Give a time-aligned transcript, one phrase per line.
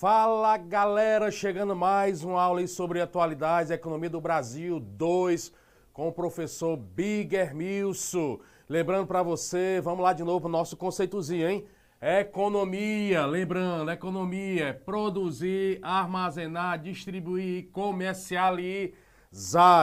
[0.00, 5.52] Fala galera, chegando mais uma aula sobre atualidades, economia do Brasil 2
[5.92, 8.38] com o professor Bigger Milso.
[8.68, 11.66] Lembrando para você, vamos lá de novo o nosso conceitozinho, hein?
[12.00, 18.92] Economia, lembrando, economia é produzir, armazenar, distribuir, comercializar.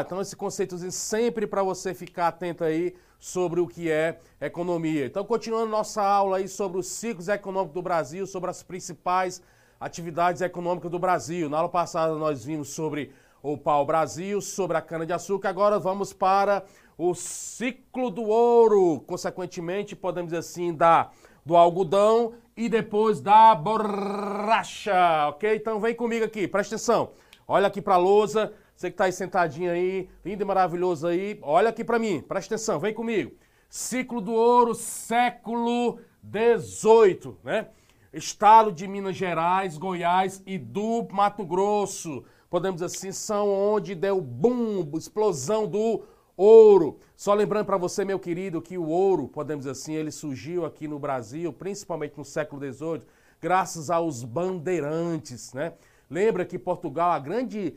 [0.05, 5.07] Então esse conceitozinho sempre para você ficar atento aí sobre o que é economia.
[5.07, 9.43] Então continuando nossa aula aí sobre os ciclos econômicos do Brasil, sobre as principais
[9.79, 11.49] atividades econômicas do Brasil.
[11.49, 13.11] Na aula passada nós vimos sobre
[13.41, 15.49] o pau-brasil, sobre a cana-de-açúcar.
[15.49, 16.63] Agora vamos para
[16.97, 21.11] o ciclo do ouro, consequentemente, podemos dizer assim, da,
[21.45, 25.55] do algodão e depois da borracha, ok?
[25.55, 27.11] Então vem comigo aqui, presta atenção.
[27.47, 31.37] Olha aqui para a lousa, você que está aí sentadinho aí, lindo e maravilhoso aí,
[31.41, 33.31] olha aqui para mim, presta atenção, vem comigo.
[33.69, 37.67] Ciclo do ouro, século 18, né?
[38.15, 42.23] Estado de Minas Gerais, Goiás e do Mato Grosso.
[42.49, 46.01] Podemos dizer assim, são onde deu boom, explosão do
[46.37, 46.97] ouro.
[47.13, 50.87] Só lembrando para você, meu querido, que o ouro, podemos dizer assim, ele surgiu aqui
[50.87, 53.01] no Brasil, principalmente no século XVIII,
[53.41, 55.73] graças aos bandeirantes, né?
[56.09, 57.75] Lembra que Portugal, a grande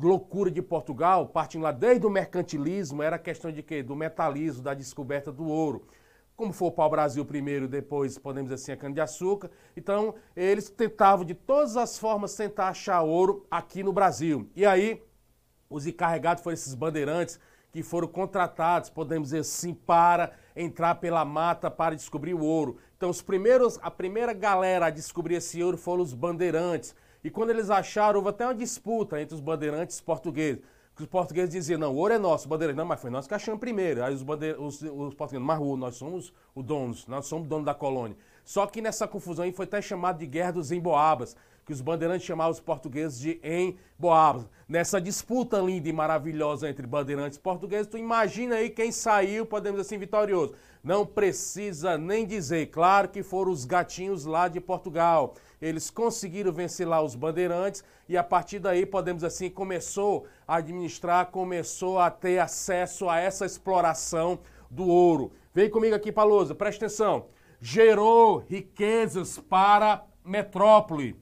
[0.00, 3.82] loucura de Portugal, partindo lá desde o mercantilismo, era a questão de quê?
[3.82, 5.82] Do metalismo, da descoberta do ouro
[6.36, 9.50] como foi o pau-brasil primeiro, depois, podemos dizer assim, a cana-de-açúcar.
[9.76, 14.48] Então, eles tentavam de todas as formas tentar achar ouro aqui no Brasil.
[14.56, 15.02] E aí,
[15.68, 17.38] os encarregados foram esses bandeirantes
[17.70, 22.76] que foram contratados, podemos dizer assim, para entrar pela mata para descobrir o ouro.
[22.96, 26.94] Então, os primeiros, a primeira galera a descobrir esse ouro foram os bandeirantes.
[27.24, 30.62] E quando eles acharam, houve até uma disputa entre os bandeirantes portugueses
[30.98, 32.74] os portugueses diziam, não, o ouro é nosso, bandeira.
[32.74, 34.04] Não, mas foi nós que achamos primeiro.
[34.04, 37.74] Aí os, bandeira, os, os portugueses, mas nós somos os donos, nós somos donos da
[37.74, 38.16] colônia.
[38.44, 42.26] Só que nessa confusão aí foi até chamado de Guerra dos Emboabas, que os bandeirantes
[42.26, 44.48] chamavam os portugueses de Emboabas.
[44.68, 49.80] Nessa disputa linda e maravilhosa entre bandeirantes e portugueses, tu imagina aí quem saiu, podemos
[49.80, 50.54] dizer assim, vitorioso.
[50.82, 55.34] Não precisa nem dizer, claro que foram os gatinhos lá de Portugal.
[55.60, 61.26] Eles conseguiram vencer lá os bandeirantes e a partir daí, podemos assim, começou a administrar,
[61.26, 65.30] começou a ter acesso a essa exploração do ouro.
[65.54, 67.26] Vem comigo aqui, Palousa, presta atenção.
[67.60, 71.21] Gerou riquezas para metrópole.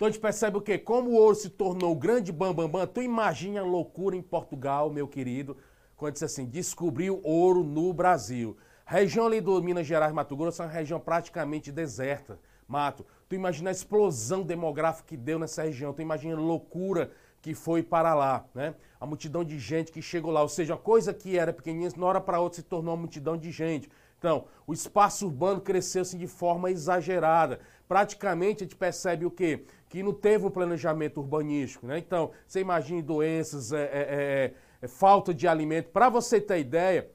[0.00, 0.78] Então a gente percebe o quê?
[0.78, 4.22] Como o ouro se tornou o grande bambambam, bam, bam, tu imagina a loucura em
[4.22, 5.58] Portugal, meu querido,
[5.94, 8.56] quando disse assim, descobriu ouro no Brasil.
[8.86, 12.40] Região ali do Minas Gerais, Mato Grosso, é uma região praticamente deserta.
[12.66, 17.10] Mato, tu imagina a explosão demográfica que deu nessa região, tu imagina a loucura
[17.42, 18.74] que foi para lá, né?
[18.98, 21.98] A multidão de gente que chegou lá, ou seja, a coisa que era pequenininha, de
[21.98, 23.90] uma hora para outra se tornou uma multidão de gente.
[24.18, 27.60] Então, o espaço urbano cresceu assim, de forma exagerada.
[27.88, 29.64] Praticamente a gente percebe o quê?
[29.90, 31.98] Que não teve um planejamento urbanístico, né?
[31.98, 35.90] Então, você imagina doenças, é, é, é, é, falta de alimento.
[35.90, 37.10] Para você ter ideia,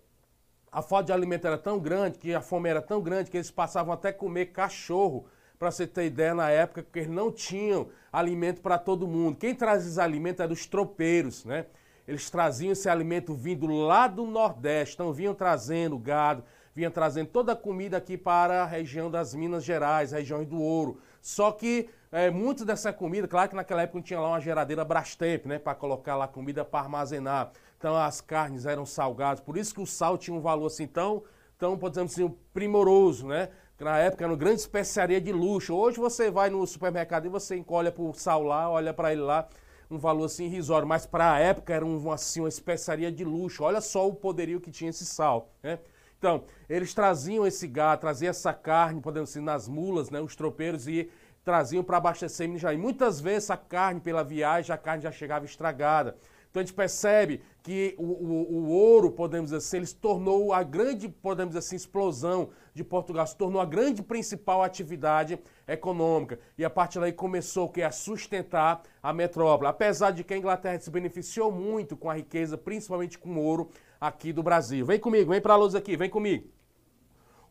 [0.71, 3.49] a falta de alimento era tão grande, que a fome era tão grande, que eles
[3.49, 5.25] passavam até comer cachorro,
[5.57, 9.37] para você ter ideia, na época, porque eles não tinham alimento para todo mundo.
[9.37, 11.65] Quem trazia esse alimento eram os tropeiros, né?
[12.07, 16.43] Eles traziam esse alimento vindo lá do Nordeste, então vinham trazendo gado,
[16.73, 20.99] vinham trazendo toda a comida aqui para a região das Minas Gerais, regiões do Ouro.
[21.21, 24.85] Só que é, muito dessa comida, claro que naquela época não tinha lá uma geladeira
[24.85, 27.51] Brastemp, né, para colocar lá comida para armazenar.
[27.77, 31.23] Então as carnes eram salgadas, por isso que o sal tinha um valor assim tão,
[31.57, 33.49] tão podemos dizer, primoroso, né?
[33.77, 35.75] Na época era uma grande especiaria de luxo.
[35.75, 39.49] Hoje você vai no supermercado e você encolha o sal lá, olha para ele lá,
[39.91, 40.87] um valor assim irrisório.
[40.87, 43.61] Mas para a época era um, assim, uma especiaria de luxo.
[43.61, 45.79] Olha só o poderio que tinha esse sal, né?
[46.17, 50.21] Então, eles traziam esse gado, traziam essa carne, podemos dizer, nas mulas, né?
[50.21, 51.09] Os tropeiros e
[51.45, 52.79] traziam para abastecer Minas Gerais.
[52.79, 56.17] Muitas vezes a carne, pela viagem, a carne já chegava estragada.
[56.49, 60.53] Então a gente percebe que o, o, o, ouro, podemos dizer assim, ele se tornou
[60.53, 65.37] a grande, podemos dizer assim, explosão de Portugal, se tornou a grande principal atividade
[65.67, 66.39] econômica.
[66.57, 69.67] E a partir daí começou que, a sustentar a metrópole.
[69.67, 73.69] Apesar de que a Inglaterra se beneficiou muito com a riqueza, principalmente com o ouro
[73.99, 74.85] aqui do Brasil.
[74.85, 76.47] Vem comigo, vem para a luz aqui, vem comigo.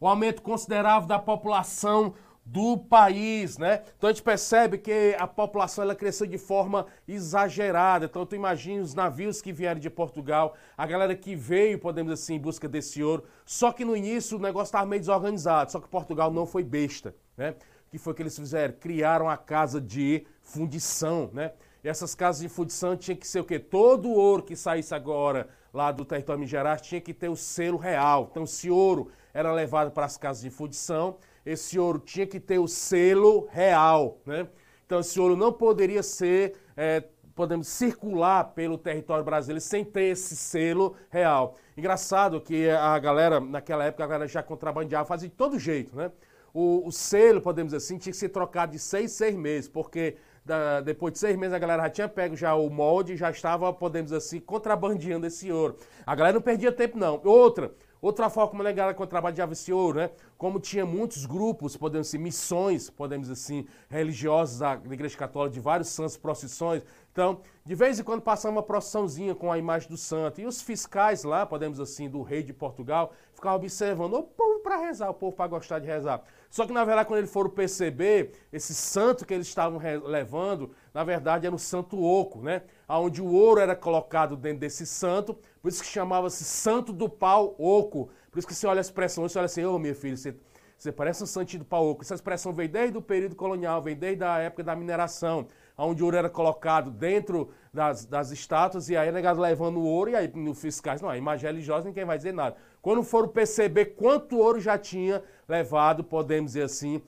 [0.00, 2.14] O aumento considerável da população
[2.44, 3.82] do país, né?
[3.96, 8.04] Então a gente percebe que a população ela cresceu de forma exagerada.
[8.04, 12.22] Então tu imagina os navios que vieram de Portugal, a galera que veio, podemos dizer
[12.22, 13.24] assim, em busca desse ouro.
[13.46, 17.14] Só que no início o negócio estava meio desorganizado, só que Portugal não foi besta,
[17.36, 17.54] né?
[17.86, 18.74] O que foi que eles fizeram?
[18.74, 21.52] Criaram a casa de fundição, né?
[21.82, 23.58] E essas casas de fundição tinha que ser o quê?
[23.58, 27.36] Todo o ouro que saísse agora lá do território Minas Gerais tinha que ter o
[27.36, 28.28] selo real.
[28.30, 32.58] Então, se ouro era levado para as casas de fundição, esse ouro tinha que ter
[32.58, 34.48] o selo real, né?
[34.86, 37.04] Então esse ouro não poderia ser, é,
[37.34, 41.56] podemos circular pelo território brasileiro sem ter esse selo real.
[41.76, 46.10] Engraçado que a galera, naquela época, a galera já contrabandeava, fazia de todo jeito, né?
[46.52, 50.16] O, o selo, podemos dizer assim, tinha que ser trocado de seis, seis meses, porque
[50.44, 53.72] da, depois de seis meses a galera já tinha pego já o molde, já estava,
[53.72, 55.76] podemos dizer assim, contrabandeando esse ouro.
[56.06, 57.20] A galera não perdia tempo não.
[57.24, 57.72] Outra,
[58.04, 60.10] Outra forma como a galera contrabandeava esse ouro, né?
[60.36, 65.60] Como tinha muitos grupos, podemos dizer, missões, podemos dizer assim, religiosas da Igreja Católica, de
[65.60, 66.82] vários santos, procissões.
[67.10, 70.38] Então, de vez em quando passava uma procissãozinha com a imagem do santo.
[70.38, 74.60] E os fiscais lá, podemos dizer assim, do rei de Portugal, ficavam observando o povo
[74.60, 76.22] para rezar, o povo para gostar de rezar.
[76.54, 81.02] Só que, na verdade, quando eles foram perceber, esse santo que eles estavam levando, na
[81.02, 82.62] verdade, era um santo oco, né?
[82.88, 87.56] Onde o ouro era colocado dentro desse santo, por isso que chamava-se santo do pau
[87.58, 88.08] oco.
[88.30, 90.32] Por isso que você olha a expressão, você olha assim, ô oh, meu filho, você,
[90.78, 92.02] você parece um santinho do pau oco.
[92.02, 96.06] Essa expressão vem desde o período colonial, vem desde a época da mineração onde o
[96.06, 100.30] ouro era colocado dentro das, das estátuas, e aí negado levando o ouro, e aí
[100.32, 102.56] no fiscais, não, a imagem religiosa ninguém vai dizer nada.
[102.84, 107.00] Quando foram perceber quanto ouro já tinha levado, podemos dizer assim,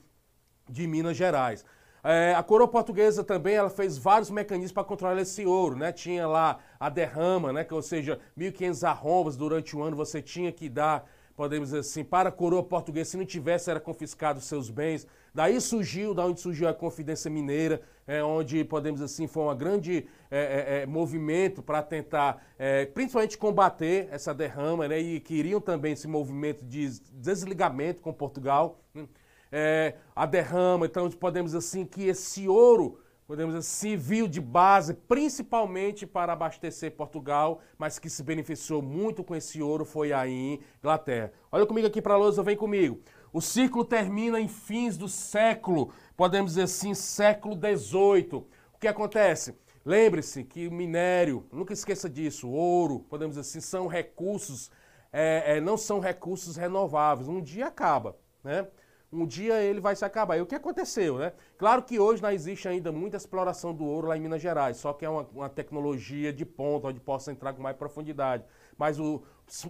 [0.67, 1.63] de Minas Gerais.
[2.03, 5.91] É, a coroa portuguesa também ela fez vários mecanismos para controlar esse ouro, né?
[5.91, 7.63] Tinha lá a derrama, né?
[7.63, 11.07] Que, ou seja, 1.500 arrombas durante o ano você tinha que dar
[11.37, 15.05] podemos dizer assim, para a coroa portuguesa, se não tivesse, era confiscado seus bens.
[15.31, 19.55] Daí surgiu, da onde surgiu a Confidência Mineira, é, onde, podemos dizer assim, foi um
[19.55, 25.61] grande é, é, é movimento para tentar, é, principalmente, combater essa derrama, né, e queriam
[25.61, 28.81] também esse movimento de desligamento com Portugal.
[28.91, 29.07] Né,
[29.51, 34.93] é, a derrama, então, podemos dizer assim, que esse ouro podemos dizer, civil de base,
[34.93, 41.33] principalmente para abastecer Portugal, mas que se beneficiou muito com esse ouro foi em Inglaterra.
[41.51, 43.01] Olha comigo aqui para a lousa, vem comigo.
[43.33, 48.45] O ciclo termina em fins do século, podemos dizer assim, século XVIII.
[48.73, 49.53] O que acontece?
[49.83, 54.71] Lembre-se que o minério, nunca esqueça disso, ouro, podemos dizer assim, são recursos,
[55.11, 57.27] é, é, não são recursos renováveis.
[57.27, 58.67] Um dia acaba, né?
[59.11, 60.37] Um dia ele vai se acabar.
[60.37, 61.31] E o que aconteceu, né?
[61.57, 64.91] Claro que hoje não existe ainda muita exploração do ouro lá em Minas Gerais, só
[64.93, 68.43] que é uma, uma tecnologia de ponta, onde possa entrar com mais profundidade.
[68.77, 69.23] Mas o,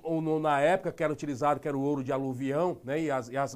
[0.03, 2.99] o, na época que era utilizado, que era o ouro de aluvião, né?
[2.99, 3.55] E as, e as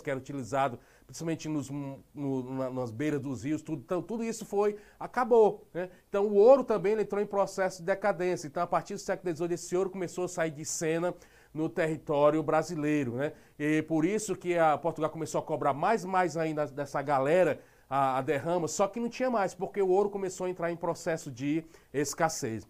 [0.00, 1.70] que eram utilizadas, principalmente nos,
[2.14, 5.90] no, nas beiras dos rios, tudo, então, tudo isso foi, acabou, né?
[6.08, 8.46] Então o ouro também entrou em processo de decadência.
[8.46, 11.14] Então a partir do século XVIII esse ouro começou a sair de cena
[11.52, 13.32] no território brasileiro, né?
[13.58, 18.18] E por isso que a Portugal começou a cobrar mais mais ainda dessa galera a,
[18.18, 21.30] a derrama, só que não tinha mais, porque o ouro começou a entrar em processo
[21.30, 22.66] de escassez.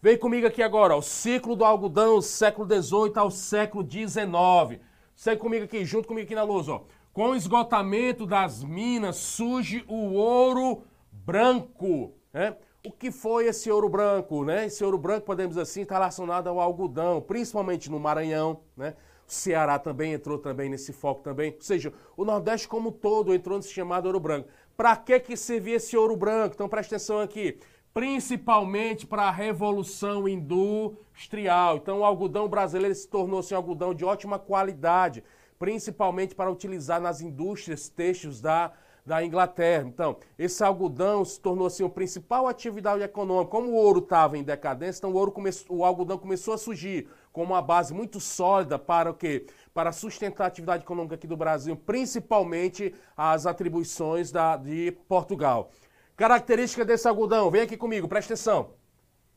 [0.00, 4.80] Vem comigo aqui agora, ó, o ciclo do algodão, século XVIII ao século XIX.
[5.14, 6.84] Segue comigo aqui, junto comigo aqui na luz, ó.
[7.12, 12.56] Com o esgotamento das minas surge o ouro branco, né?
[12.86, 14.66] O que foi esse ouro branco, né?
[14.66, 18.94] Esse ouro branco, podemos dizer assim, está relacionado ao algodão, principalmente no Maranhão, né?
[19.26, 21.52] O Ceará também entrou também nesse foco também.
[21.52, 24.48] Ou seja, o Nordeste como todo entrou nesse chamado ouro branco.
[24.76, 26.54] Para que que servia esse ouro branco?
[26.54, 27.58] Então preste atenção aqui.
[27.92, 31.78] Principalmente para a revolução industrial.
[31.78, 35.24] Então o algodão brasileiro se tornou-se um algodão de ótima qualidade,
[35.58, 38.72] principalmente para utilizar nas indústrias têxteis da
[39.06, 39.86] da Inglaterra.
[39.86, 43.52] Então, esse algodão se tornou assim a principal atividade econômica.
[43.52, 45.32] Como o ouro estava em decadência, então o, ouro
[45.68, 49.46] o algodão começou a surgir como uma base muito sólida para o quê?
[49.72, 55.70] Para sustentar a atividade econômica aqui do Brasil, principalmente as atribuições da, de Portugal.
[56.16, 58.70] Característica desse algodão, vem aqui comigo, presta atenção.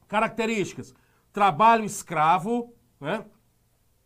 [0.07, 0.95] Características:
[1.31, 3.23] trabalho escravo, né?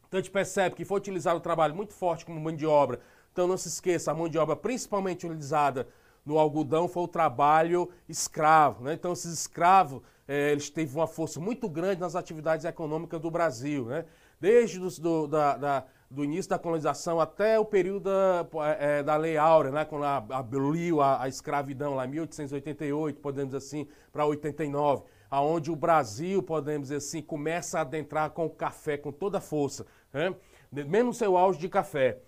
[0.08, 3.00] Então a gente percebe que foi utilizado o trabalho muito forte como mão de obra
[3.34, 5.88] então não se esqueça, a mão de obra principalmente utilizada
[6.24, 8.84] no algodão foi o trabalho escravo.
[8.84, 8.94] Né?
[8.94, 13.86] Então esses escravos, é, eles teve uma força muito grande nas atividades econômicas do Brasil.
[13.86, 14.06] Né?
[14.40, 18.48] Desde do, da, da, do início da colonização até o período da,
[18.80, 19.84] é, da Lei Áurea, né?
[19.84, 25.76] quando aboliu a, a escravidão lá em 1888, podemos dizer assim, para 89 aonde o
[25.76, 30.36] Brasil, podemos dizer assim, começa a adentrar com o café com toda a força, né?
[30.72, 32.20] menos seu auge de café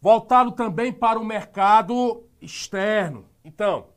[0.00, 3.26] voltado também para o mercado externo.
[3.44, 3.88] Então,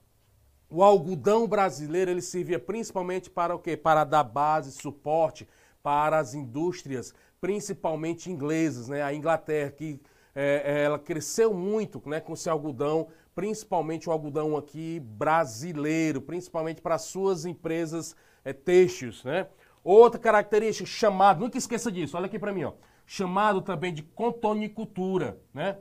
[0.70, 3.78] o algodão brasileiro ele servia principalmente para o quê?
[3.78, 5.48] Para dar base, suporte
[5.82, 9.04] para as indústrias, principalmente inglesas, né?
[9.04, 10.02] A Inglaterra que
[10.34, 16.82] é, é ela cresceu muito, né, com esse algodão, principalmente o algodão aqui brasileiro, principalmente
[16.82, 19.48] para suas empresas é, têxteis, né?
[19.84, 22.74] Outra característica chamado, nunca esqueça disso, olha aqui para mim, ó,
[23.06, 25.78] chamado também de contonicultura, né?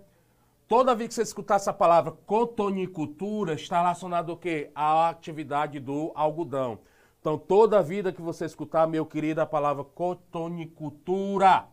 [0.72, 4.70] Toda vez que você escutar essa palavra cotonicultura, está relacionado ao quê?
[4.74, 6.78] À atividade do algodão.
[7.20, 11.66] Então, toda vida que você escutar, meu querido, a palavra cotonicultura.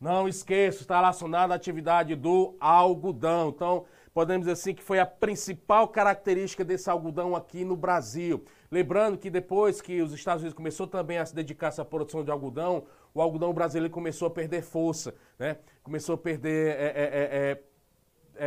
[0.00, 3.50] Não esqueça, está relacionado à atividade do algodão.
[3.50, 8.44] Então, podemos dizer assim que foi a principal característica desse algodão aqui no Brasil.
[8.72, 12.30] Lembrando que depois que os Estados Unidos começou também a se dedicar à produção de
[12.32, 15.58] algodão, o algodão brasileiro começou a perder força, né?
[15.82, 16.92] Começou a perder é, é,
[17.50, 17.62] é,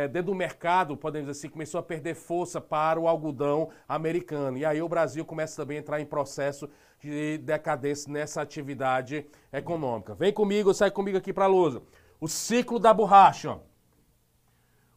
[0.08, 4.58] dentro do mercado, podemos dizer assim, começou a perder força para o algodão americano.
[4.58, 10.14] E aí o Brasil começa também a entrar em processo de decadência nessa atividade econômica.
[10.14, 11.82] Vem comigo, sai comigo aqui para a lousa.
[12.20, 13.60] O ciclo da borracha.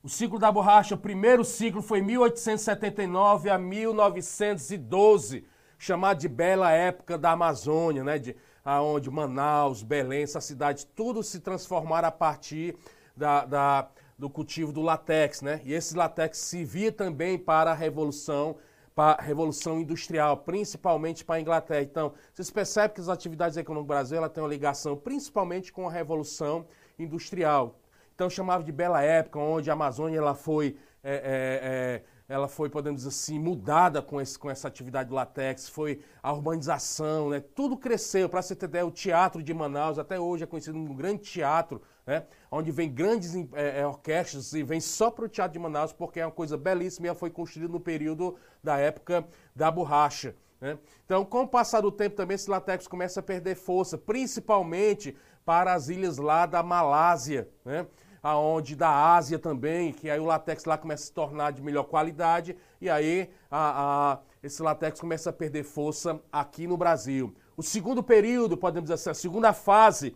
[0.01, 5.45] O ciclo da borracha, o primeiro ciclo foi 1879 a 1912,
[5.77, 8.17] chamado de Bela Época da Amazônia, né?
[8.17, 12.75] De, aonde Manaus, Belém, essa cidade, tudo se transformaram a partir
[13.15, 15.61] da, da, do cultivo do latex, né?
[15.63, 18.57] E esse latex servia também para a revolução,
[18.95, 21.83] para a revolução industrial, principalmente para a Inglaterra.
[21.83, 25.91] Então, vocês percebem que as atividades econômicas do Brasil têm uma ligação principalmente com a
[25.91, 26.65] revolução
[26.97, 27.79] industrial.
[28.17, 32.67] Então chamava de bela época, onde a Amazônia ela foi, é, é, é, ela foi,
[32.67, 37.39] podemos dizer assim, mudada com, esse, com essa atividade do latex, foi a urbanização, né?
[37.53, 38.27] tudo cresceu.
[38.27, 41.21] Para você ter ideia, o teatro de Manaus até hoje é conhecido como um grande
[41.21, 42.23] teatro, né?
[42.49, 46.21] onde vem grandes é, é, orquestras e vem só para o teatro de Manaus, porque
[46.21, 50.33] é uma coisa belíssima e foi construída no período da época da borracha.
[50.61, 50.79] Né?
[51.05, 55.73] Então, com o passar do tempo também esse latex começa a perder força, principalmente para
[55.73, 57.85] as ilhas lá da Malásia, né?
[58.23, 61.83] aonde da Ásia também, que aí o latex lá começa a se tornar de melhor
[61.83, 67.33] qualidade e aí a, a, esse latex começa a perder força aqui no Brasil.
[67.55, 70.15] O segundo período, podemos dizer assim, a segunda fase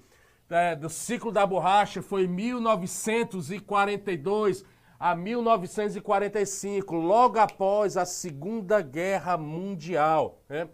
[0.51, 4.65] é, do ciclo da borracha foi 1942
[4.99, 10.69] a 1945, logo após a Segunda Guerra Mundial, né?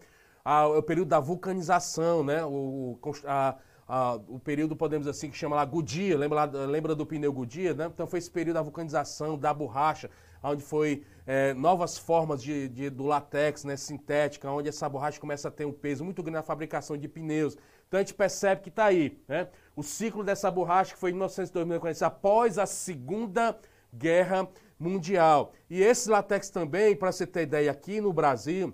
[0.78, 2.42] o período da vulcanização, né?
[2.44, 3.58] O, a,
[3.88, 7.86] ah, o período, podemos assim, que chama lá Goodyear, lembra, lembra do pneu Goodyear, né?
[7.86, 10.10] Então foi esse período da vulcanização, da borracha,
[10.44, 15.48] onde foi é, novas formas de, de, do latex, né, sintética, onde essa borracha começa
[15.48, 17.58] a ter um peso muito grande na fabricação de pneus.
[17.88, 19.48] Então a gente percebe que está aí, né?
[19.78, 23.56] O ciclo dessa borracha que foi em 1940, após a Segunda
[23.94, 25.54] Guerra Mundial.
[25.70, 28.74] E esse latex também, para você ter ideia, aqui no Brasil,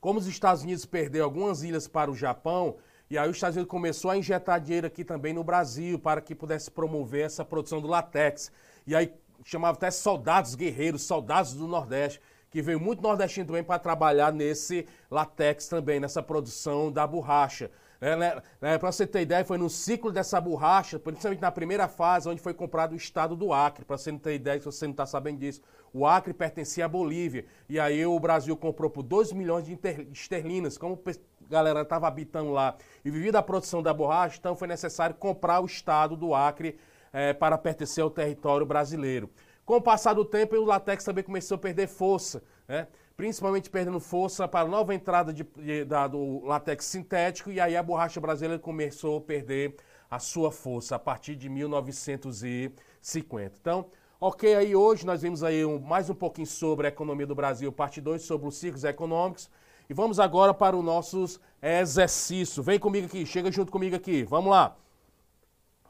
[0.00, 2.78] como os Estados Unidos perdeu algumas ilhas para o Japão,
[3.10, 6.34] e aí os Estados Unidos começou a injetar dinheiro aqui também no Brasil para que
[6.34, 8.50] pudesse promover essa produção do latex.
[8.86, 9.12] E aí
[9.44, 14.86] chamava até soldados guerreiros, soldados do Nordeste, que veio muito nordestino também para trabalhar nesse
[15.10, 17.70] latex também, nessa produção da borracha.
[18.00, 21.88] É, né, né, para você ter ideia, foi no ciclo dessa borracha, principalmente na primeira
[21.88, 23.84] fase, onde foi comprado o estado do Acre.
[23.84, 25.62] Para você não ter ideia, se você não está sabendo disso,
[25.92, 27.46] o Acre pertencia à Bolívia.
[27.68, 29.78] E aí o Brasil comprou por 2 milhões de
[30.12, 31.02] esterlinas, como
[31.48, 35.66] galera estava habitando lá e vivia da produção da borracha, então foi necessário comprar o
[35.66, 36.78] estado do Acre
[37.12, 39.30] é, para pertencer ao território brasileiro.
[39.64, 42.86] Com o passar do tempo, o latex também começou a perder força, né?
[43.16, 47.76] Principalmente perdendo força para a nova entrada de, de, da, do latex sintético, e aí
[47.76, 49.76] a borracha brasileira começou a perder
[50.10, 53.56] a sua força a partir de 1950.
[53.58, 53.86] Então,
[54.20, 57.72] ok, aí hoje nós vimos aí um, mais um pouquinho sobre a economia do Brasil,
[57.72, 59.50] parte 2 sobre os ciclos econômicos.
[59.88, 62.64] E vamos agora para os nossos exercícios.
[62.64, 64.24] Vem comigo aqui, chega junto comigo aqui.
[64.24, 64.76] Vamos lá.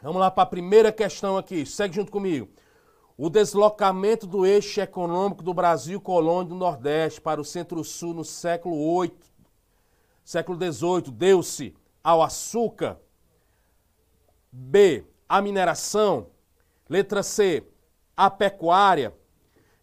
[0.02, 1.64] Vamos lá para a primeira questão aqui.
[1.64, 2.48] Segue junto comigo.
[3.18, 9.00] O deslocamento do eixo econômico do Brasil colônia do Nordeste para o Centro-Sul no século
[9.00, 9.16] VIII,
[10.22, 12.98] século XVIII, deu-se ao açúcar.
[14.52, 15.04] B.
[15.26, 16.26] A mineração.
[16.90, 17.64] Letra C.
[18.14, 19.14] A pecuária.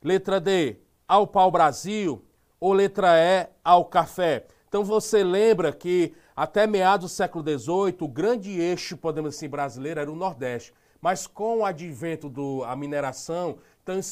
[0.03, 0.77] Letra D.
[1.07, 2.23] Ao pau-brasil
[2.59, 4.45] ou letra E, ao café.
[4.69, 9.99] Então você lembra que até meados do século XVIII, o grande eixo, podemos assim, brasileiro
[9.99, 10.73] era o Nordeste.
[11.03, 13.57] Mas com o advento da mineração,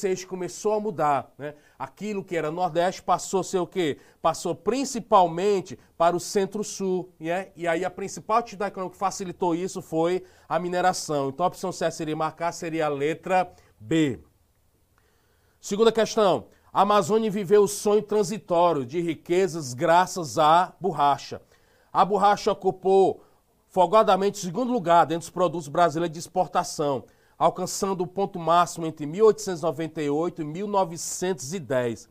[0.04, 1.34] eixo começou a mudar.
[1.38, 1.56] Né?
[1.80, 3.98] Aquilo que era Nordeste passou a ser o quê?
[4.22, 7.10] Passou principalmente para o Centro-Sul.
[7.18, 7.48] Né?
[7.56, 11.30] E aí a principal atividade econômica que facilitou isso foi a mineração.
[11.30, 14.20] Então a opção C seria marcar, seria a letra B.
[15.62, 16.48] Segunda questão.
[16.74, 21.42] A Amazônia viveu o sonho transitório de riquezas graças à borracha.
[21.94, 23.24] A borracha ocupou
[23.72, 27.06] folgadamente segundo lugar dentre os produtos brasileiros de exportação,
[27.38, 32.10] alcançando o ponto máximo entre 1898 e 1910.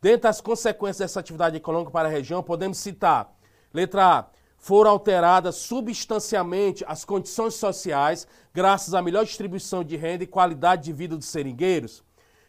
[0.00, 3.34] Dentre as consequências dessa atividade econômica para a região, podemos citar:
[3.72, 4.26] letra A,
[4.58, 10.92] foram alteradas substancialmente as condições sociais graças à melhor distribuição de renda e qualidade de
[10.92, 12.04] vida dos seringueiros?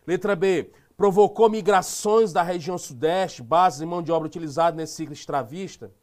[0.06, 0.72] Letra B.
[0.98, 5.94] Provocou migrações da região sudeste, bases de mão de obra utilizada nesse ciclo extravista?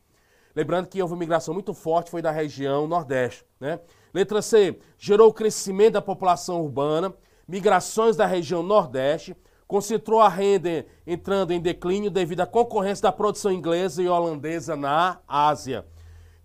[0.56, 3.44] Lembrando que houve uma migração muito forte, foi da região nordeste.
[3.60, 3.78] Né?
[4.14, 4.78] Letra C.
[4.96, 7.12] Gerou o crescimento da população urbana,
[7.46, 9.36] migrações da região nordeste,
[9.68, 15.20] concentrou a renda entrando em declínio devido à concorrência da produção inglesa e holandesa na
[15.28, 15.84] Ásia.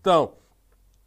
[0.01, 0.33] Então,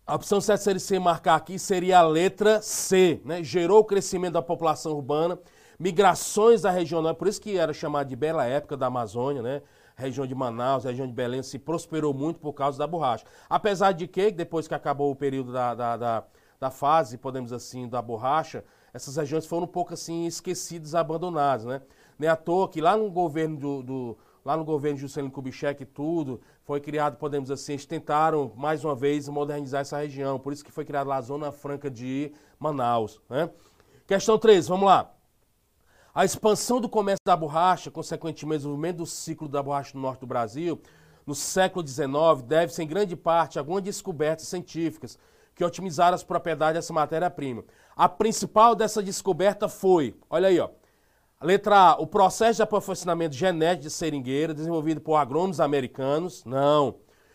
[0.07, 3.43] a opção certa seria se marcar aqui seria a letra C, né?
[3.43, 5.39] Gerou o crescimento da população urbana,
[5.79, 9.63] migrações da região, é por isso que era chamada de bela época da Amazônia, né?
[9.97, 13.25] Região de Manaus, região de Belém, se prosperou muito por causa da borracha.
[13.49, 16.25] Apesar de que, depois que acabou o período da, da, da,
[16.59, 21.83] da fase, podemos assim, da borracha, essas regiões foram um pouco assim esquecidas, abandonadas, né?
[22.19, 25.83] Nem à toa que lá no governo do, do lá no governo de Juscelino Kubitschek
[25.83, 30.53] e tudo, foi criado, podemos assim, eles tentaram mais uma vez modernizar essa região, por
[30.53, 33.49] isso que foi criada lá a Zona Franca de Manaus, né?
[34.07, 35.14] Questão 3, vamos lá.
[36.15, 40.21] A expansão do comércio da borracha, consequentemente o desenvolvimento do ciclo da borracha no norte
[40.21, 40.81] do Brasil,
[41.27, 45.19] no século XIX, deve-se em grande parte a algumas descobertas científicas
[45.57, 47.65] que otimizaram as propriedades dessa matéria-prima.
[47.97, 50.69] A principal dessa descoberta foi, olha aí, ó,
[51.43, 56.45] letra A, o processo de aperfeiçoamento genético de seringueira desenvolvido por agrônomos americanos.
[56.45, 56.95] Não.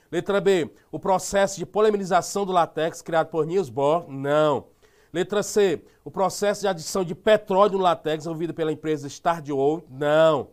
[0.10, 4.06] Letra B, o processo de polimerização do látex criado por Niels Bohr.
[4.08, 4.68] Não.
[5.12, 10.50] Letra C, o processo de adição de petróleo no látex ouvido pela empresa Stardew Não.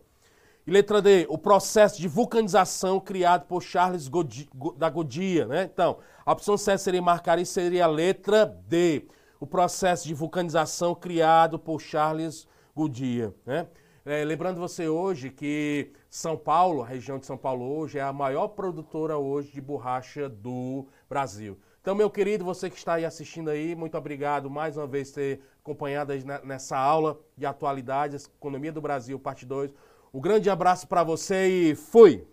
[0.66, 5.70] E letra D, o processo de vulcanização criado por Charles Godi, da Godia, né?
[5.72, 9.06] Então, a opção C seria marcar e seria a letra D,
[9.38, 13.68] o processo de vulcanização criado por Charles Godia, né?
[14.04, 18.12] É, lembrando você hoje que São Paulo, a região de São Paulo hoje, é a
[18.12, 21.58] maior produtora hoje de borracha do Brasil.
[21.86, 25.40] Então, meu querido, você que está aí assistindo aí, muito obrigado mais uma vez ter
[25.60, 29.72] acompanhado nessa aula de atualidades, Economia do Brasil, parte 2.
[30.12, 32.26] Um grande abraço para você e fui!